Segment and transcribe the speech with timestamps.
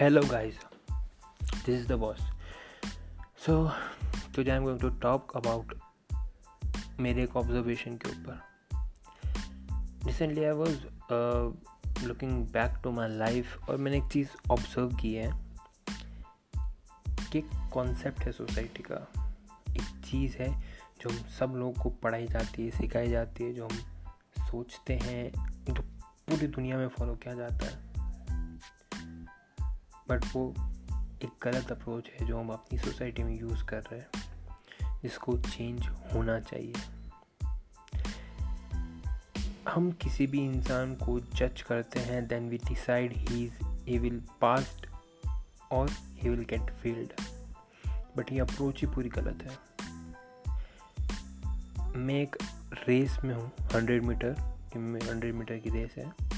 [0.00, 0.54] Hello, guys.
[1.66, 2.20] This is the boss.
[3.36, 3.70] So,
[4.32, 5.74] today I'm going to talk about
[7.00, 8.40] मेरे एक observation के ऊपर
[10.06, 15.30] recently I was looking back to my life और मैंने एक चीज़ observe की है
[17.32, 19.06] कि कॉन्सेप्ट है सोसाइटी का
[19.70, 20.50] एक चीज़ है
[21.02, 25.22] जो हम सब लोगों को पढ़ाई जाती है सिखाई जाती है जो हम सोचते हैं
[25.64, 27.89] जो पूरी दुनिया में फॉलो किया जाता है
[30.10, 30.54] बट वो
[31.24, 34.30] एक गलत अप्रोच है जो हम अपनी सोसाइटी में यूज़ कर रहे हैं।
[35.02, 36.72] जिसको चेंज होना चाहिए।
[39.68, 44.22] हम किसी भी इंसान को जज करते हैं then we decide he is he will
[44.40, 44.86] passed
[45.72, 47.12] और he will get failed
[48.16, 49.58] but ये अप्रोच ही पूरी गलत है।
[51.96, 52.36] मैं एक
[52.88, 54.32] रेस में हूँ हंड्रेड मीटर
[54.76, 56.29] हंड्रेड मीटर की रेस है।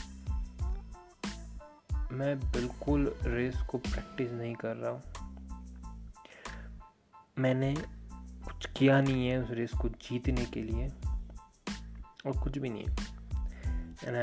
[2.12, 5.02] मैं बिल्कुल रेस को प्रैक्टिस नहीं कर रहा हूँ।
[7.38, 7.74] मैंने
[8.44, 10.88] कुछ किया नहीं है उस रेस को जीतने के लिए
[12.26, 12.84] और कुछ भी नहीं
[14.04, 14.16] एंड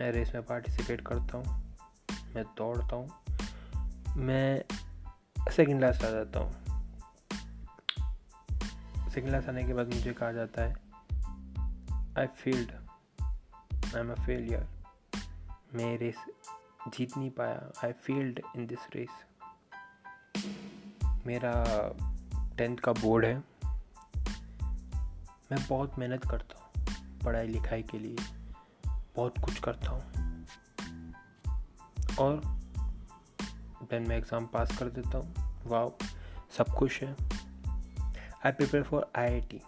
[0.00, 1.74] मैं रेस में पार्टिसिपेट करता हूँ,
[2.34, 3.08] मैं दौड़ता हूँ,
[4.16, 4.62] मैं
[5.50, 6.52] सेकेंड क्लास आ जाता हूँ।
[9.10, 10.74] सेकेंड क्लास आने के बाद मुझे कहा जाता है
[12.18, 12.72] I failed
[13.22, 14.66] I am a failure
[15.74, 16.24] मैं रेस
[16.88, 19.24] जीत नहीं पाया। I failed in this race
[21.26, 21.52] मेरा
[22.58, 23.36] टेंथ का बोर्ड है।
[25.52, 28.16] मैं बहुत मेहनत करता हूँ पढ़ाई लिखाई के लिए।
[29.16, 30.00] बहुत कुछ करता हूँ।
[32.20, 32.40] और
[33.90, 35.88] देन मैं एग्ज़ाम पास कर देता हूँ। वाह
[36.56, 37.16] सब कुछ है।
[38.46, 39.60] I prepare for I I T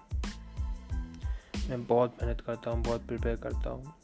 [1.69, 3.95] मैं बहुत मेहनत करता हूँ, बहुत प्रिपेयर करता हूँ।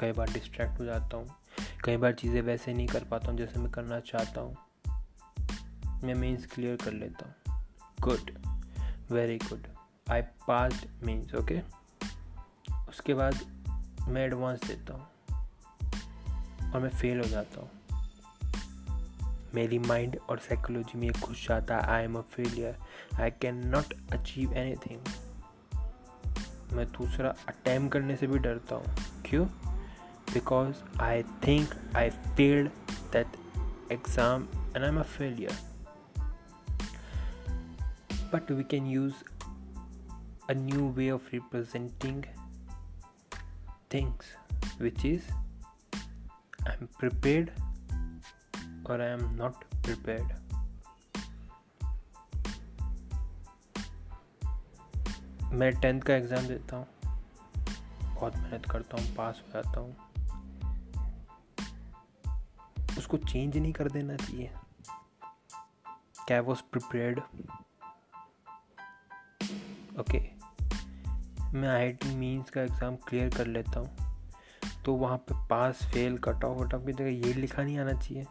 [0.00, 1.26] कई बार डिस्ट्रैक्ट हो जाता हूँ।
[1.86, 4.56] कई बार चीज़ें वैसे नहीं कर पाता हूँ जैसे मैं करना चाहता हूँ।
[6.04, 7.66] मैं मीन्स क्लियर कर लेता हूँ।
[8.00, 8.30] Good
[9.10, 9.66] very good
[10.10, 11.60] I pass means okay
[12.88, 13.34] उसके बाद
[14.08, 15.02] मैं एडवांस देता हूँ।
[16.72, 17.70] और मैं फेल हो जाता हूँ।
[19.54, 22.78] मेरी माइंड और साइकोलॉजी में खुश जाता है। I am a failure
[23.20, 24.96] I can not achieve any
[26.76, 28.96] मैं दूसरा अटैम्प करने से भी डरता हूँ।
[29.26, 29.46] क्यों?
[30.32, 32.70] Because I think I failed
[33.10, 33.26] that
[33.90, 35.56] exam and I'm a failure.
[38.30, 39.14] But we can use
[40.48, 42.24] a new way of representing
[43.90, 44.24] things,
[44.78, 45.22] which is
[46.66, 47.52] I'm prepared
[48.84, 50.34] or I am not prepared.
[55.52, 56.86] मैं tenth का exam देता हूँ
[58.14, 60.05] बहुत मेहनत करता हूँ पास हो जाता हूँ
[62.98, 64.50] उसको चेंज नहीं कर देना चाहिए।
[66.26, 67.20] क्या वॉज़ प्रिपेयर्ड
[70.00, 70.18] ओके
[71.54, 73.90] मैं आई टी मीन्स का एग्ज़ाम क्लियर कर लेता हूँ।
[74.84, 77.92] तो वहाँ पे pass fail cut off what off की जगह ये लिखा नहीं आना
[77.92, 78.24] चाहिए।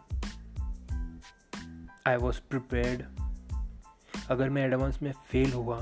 [2.08, 3.04] आई वॉज़ प्रिपेयर्ड
[4.30, 5.80] अगर मैं एडवांस में फेल हुआ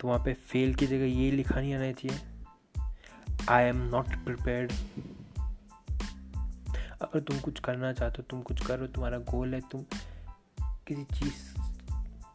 [0.00, 2.18] तो वहाँ पे फेल की जगह ये लिखा नहीं आना चाहिए।
[3.50, 4.72] आई एम नॉट प्रिपेयर्ड
[7.02, 9.84] अगर तुम कुछ करना चाहते हो, तुम कुछ करो तुम्हारा गोल है, तुम
[10.62, 11.54] किसी चीज़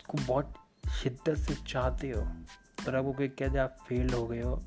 [0.08, 0.54] को बहुत
[1.04, 2.22] शिद्दत से चाहते हो
[2.88, 4.64] और आपको कोई कह दे, आप फेल हो गए हो,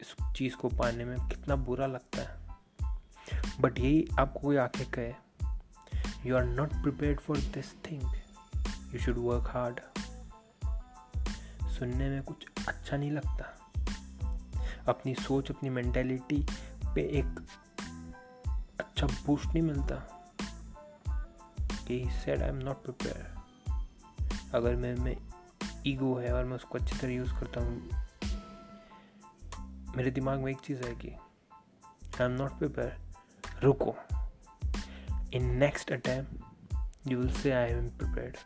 [0.00, 2.46] इस चीज़ को पाने में कितना बुरा लगता है।
[3.60, 5.14] बट यही आपको कोई आके कहे
[6.26, 8.02] you are not prepare for this thing
[8.94, 9.80] you should work hard
[11.68, 13.52] सुनने में कुछ अच्छा नहीं लगता।
[14.88, 16.46] अपनी सोच, अपनी मैंटेलिटी
[16.94, 17.46] पे एक
[18.96, 19.96] अच्छा बूस्ट नहीं मिलता
[21.86, 25.16] कि said I am not prepare अगर मैं में
[25.86, 27.90] ईगो है और मैं उसको अच्छी तरह यूज़ करता हूँ
[29.96, 33.94] मेरे दिमाग में एक चीज़ है कि आई एम नॉट प्रिपेयर रुको
[35.34, 38.36] in next attempt you will say I am prepared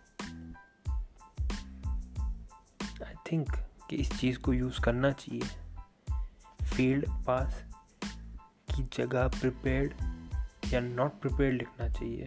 [3.05, 3.56] I think
[3.91, 7.64] कि इस चीज़ को यूज़ करना चाहिए फ़ील्ड पास
[8.69, 10.09] की जगह प्रिपेयर्ड
[10.72, 12.26] या नॉट प्रिपेयर लिखना चाहिए।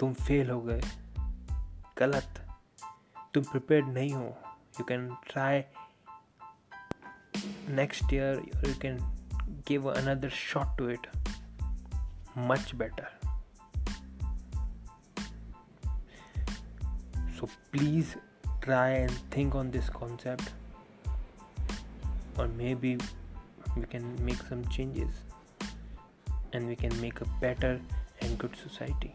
[0.00, 0.80] तुम फेल हो गए।
[1.98, 2.46] गलत।
[3.34, 4.38] तुम प्रिपेयर नहीं हो।
[4.80, 5.62] You can try
[7.68, 8.98] next year you can
[9.68, 11.06] give another shot to it
[12.38, 13.18] much better
[17.38, 18.08] so please
[18.62, 20.48] try and think on this concept
[22.36, 22.90] or maybe
[23.76, 25.20] we can make some changes
[26.52, 27.80] and we can make a better
[28.20, 29.14] and good society